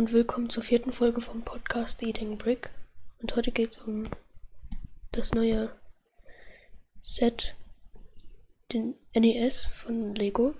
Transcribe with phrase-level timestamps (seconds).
[0.00, 2.70] und willkommen zur vierten Folge vom Podcast Eating Brick.
[3.20, 4.04] Und heute geht es um
[5.12, 5.78] das neue
[7.02, 7.54] Set,
[8.72, 10.54] den NES von Lego,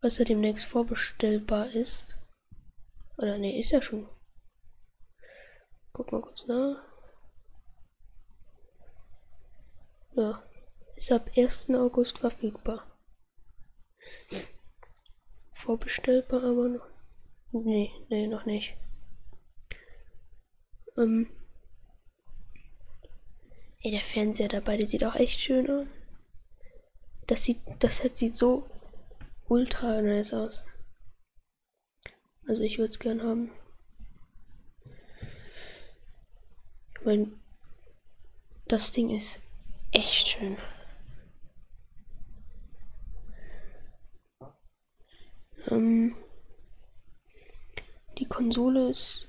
[0.00, 2.18] was ja demnächst vorbestellbar ist.
[3.18, 4.08] Oder ne, ist ja schon.
[5.92, 6.82] Guck mal kurz nach.
[10.16, 10.42] Ja,
[10.96, 11.68] ist ab 1.
[11.74, 12.90] August verfügbar.
[15.52, 16.91] Vorbestellbar aber noch.
[17.52, 18.74] Nee, nee, noch nicht.
[20.96, 21.28] Ähm.
[23.82, 25.86] Ey, der Fernseher dabei, der sieht auch echt schön aus.
[27.26, 28.66] Das sieht, das Set sieht so
[29.48, 30.64] ultra nice aus.
[32.46, 33.50] Also ich würde es gern haben.
[36.98, 37.32] Ich meine,
[38.66, 39.40] das Ding ist
[39.92, 40.56] echt schön.
[45.68, 46.16] Ähm,
[48.42, 49.28] Konsole ist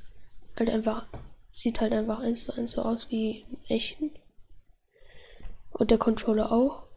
[0.57, 1.05] halt einfach,
[1.51, 4.09] sieht halt einfach eins zu eins so aus wie im echten.
[5.69, 6.87] Und der Controller auch.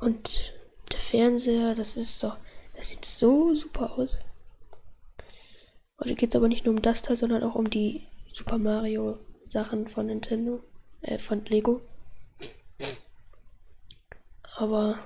[0.00, 0.54] Und
[0.90, 2.36] der Fernseher, das ist doch,
[2.74, 4.18] das sieht so super aus.
[6.00, 9.20] Heute geht es aber nicht nur um das Teil, sondern auch um die Super Mario
[9.44, 10.64] Sachen von Nintendo,
[11.02, 11.80] äh, von Lego.
[14.56, 14.98] Aber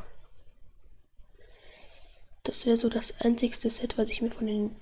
[2.45, 4.77] das wäre so das einzigste Set, was ich mir von den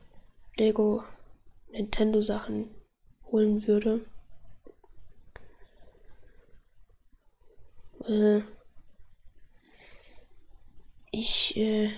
[0.56, 1.04] Lego
[1.70, 2.68] Nintendo Sachen
[3.30, 4.04] holen würde.
[8.06, 8.42] Äh,
[11.12, 11.90] ich äh,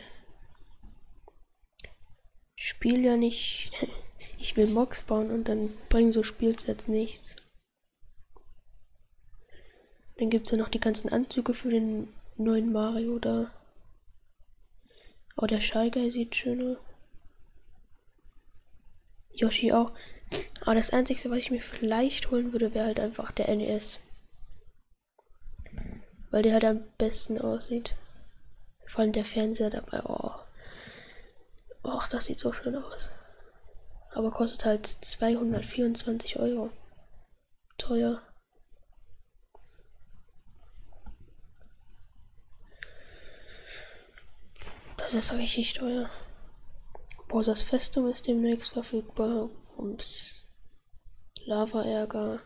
[2.55, 3.73] spiele ja nicht.
[4.37, 7.35] Ich will Mox bauen und dann bringen so Spielsets nichts.
[10.19, 13.51] Dann gibt es ja noch die ganzen Anzüge für den neuen Mario da.
[15.37, 16.79] Oh, der Schallgeil sieht schön aus.
[19.33, 19.93] Yoshi auch.
[20.63, 24.01] Aber das Einzige, was ich mir vielleicht holen würde, wäre halt einfach der NES.
[26.31, 27.95] Weil der halt am besten aussieht.
[28.87, 30.03] Vor allem der Fernseher dabei.
[30.05, 30.31] Oh.
[31.83, 33.11] Och, das sieht so schön aus.
[34.13, 36.71] Aber kostet halt 224 Euro.
[37.77, 38.23] Teuer.
[45.05, 46.09] Das ist richtig teuer.
[47.29, 49.51] Bowsers Festung ist demnächst verfügbar.
[49.77, 50.47] Ums
[51.45, 52.41] Lava-Ärger.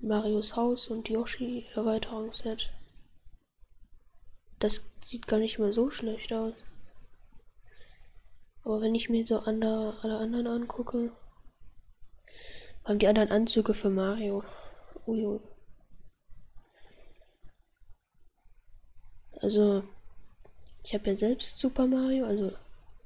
[0.00, 2.72] Marios Haus und Yoshi Erweiterungsset.
[4.58, 6.54] Das sieht gar nicht mehr so schlecht aus.
[8.64, 11.12] Aber wenn ich mir so andere, alle anderen angucke,
[12.84, 14.42] haben die anderen Anzüge für Mario.
[15.06, 15.38] Ui,
[19.46, 19.84] Also,
[20.82, 22.50] ich habe ja selbst Super Mario, also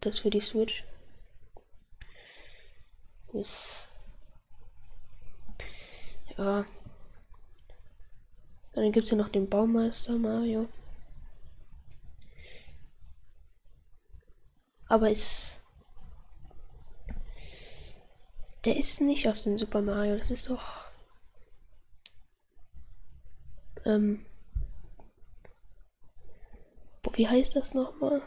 [0.01, 0.85] das für die Switch.
[3.35, 3.91] Ist.
[6.39, 6.65] Ja.
[8.73, 10.67] Dann gibt es ja noch den Baumeister Mario.
[14.89, 15.61] Aber ist.
[18.65, 20.87] Der ist nicht aus dem Super Mario, das ist doch.
[23.85, 24.25] Ähm.
[27.21, 28.23] Wie heißt das nochmal?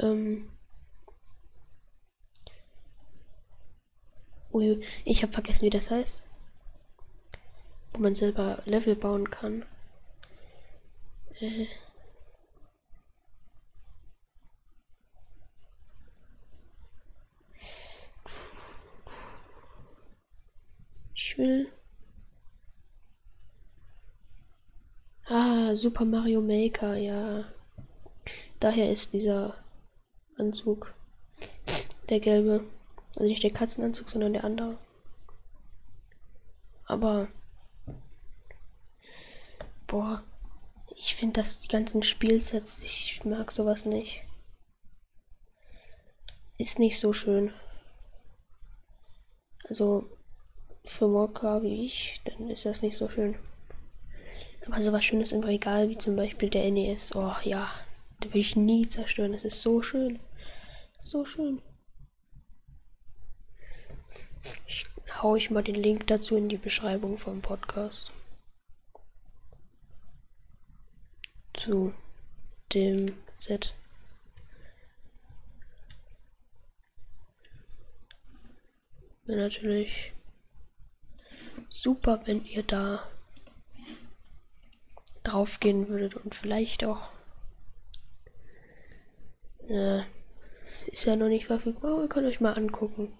[0.00, 0.50] Ähm.
[5.04, 6.24] Ich habe vergessen, wie das heißt.
[7.92, 9.64] Wo man selber Level bauen kann.
[11.38, 11.66] Äh.
[21.14, 21.70] Ich will
[25.74, 27.44] Super Mario Maker, ja.
[28.60, 29.56] Daher ist dieser
[30.36, 30.94] Anzug.
[32.08, 32.64] Der gelbe.
[33.16, 34.78] Also nicht der Katzenanzug, sondern der andere.
[36.86, 37.28] Aber.
[39.86, 40.22] Boah.
[41.00, 44.24] Ich finde das die ganzen Spielsets, ich mag sowas nicht.
[46.56, 47.52] Ist nicht so schön.
[49.68, 50.10] Also
[50.84, 53.38] für Mocker wie ich, dann ist das nicht so schön.
[54.70, 57.14] Aber so was Schönes im Regal, wie zum Beispiel der NES.
[57.14, 57.70] Oh ja,
[58.22, 59.32] den will ich nie zerstören.
[59.32, 60.20] Das ist so schön.
[61.00, 61.62] So schön.
[64.66, 64.84] Ich
[65.22, 68.12] hau ich mal den Link dazu in die Beschreibung vom Podcast.
[71.54, 71.94] Zu
[72.74, 73.74] dem Set.
[79.24, 80.12] Natürlich
[81.68, 83.02] super, wenn ihr da
[85.28, 87.08] drauf gehen würdet und vielleicht auch.
[89.68, 90.02] Äh,
[90.86, 93.12] ist ja noch nicht verfügbar, ihr könnt euch mal angucken.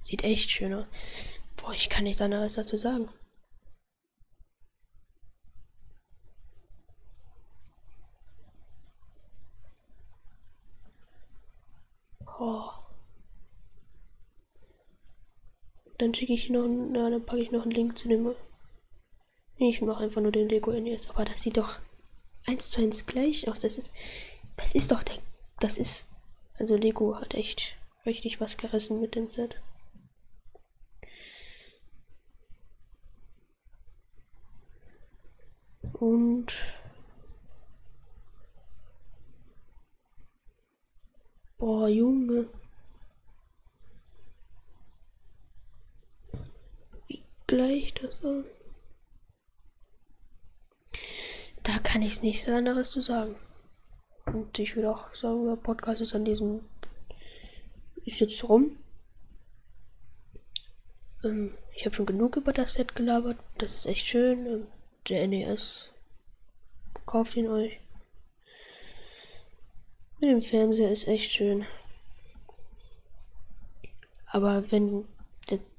[0.00, 0.86] Sieht echt schön aus.
[1.56, 3.08] Boah, ich kann nichts anderes dazu sagen.
[12.38, 12.70] Oh.
[15.98, 18.34] Dann schicke ich noch, na, dann packe ich noch einen Link zu dem.
[19.58, 21.76] Ich mache einfach nur den Lego NES, aber das sieht doch
[22.44, 23.58] eins zu eins gleich aus.
[23.58, 23.92] Das ist,
[24.56, 25.16] das ist doch der,
[25.60, 26.06] das ist,
[26.58, 29.60] also Lego hat echt richtig was gerissen mit dem Set.
[35.94, 36.52] Und
[41.56, 42.48] boah, Junge.
[47.06, 48.44] Wie gleich das an.
[51.66, 53.34] Da kann ich nichts anderes zu sagen.
[54.26, 56.60] Und ich würde auch sagen, der Podcast ist an diesem
[58.04, 58.78] ist jetzt rum.
[61.24, 63.36] Ähm, ich habe schon genug über das Set gelabert.
[63.58, 64.46] Das ist echt schön.
[64.46, 64.66] Ähm,
[65.08, 65.90] der NES.
[67.04, 67.80] Kauft ihn euch.
[70.20, 71.66] Mit dem Fernseher ist echt schön.
[74.26, 75.04] Aber wenn,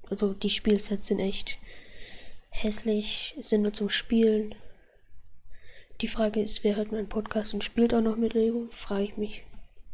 [0.09, 1.57] also die Spielsets sind echt
[2.49, 4.53] hässlich, sind nur zum Spielen.
[6.01, 8.67] Die Frage ist, wer hört meinen Podcast und spielt auch noch mit Lego?
[8.69, 9.43] Frage ich mich.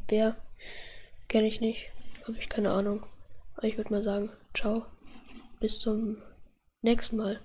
[0.10, 0.36] Wer?
[1.30, 1.92] Kenne ich nicht.
[2.28, 3.06] Habe ich keine Ahnung.
[3.56, 4.86] Aber ich würde mal sagen, ciao.
[5.62, 6.18] Bis zum
[6.82, 7.40] nächsten Mal.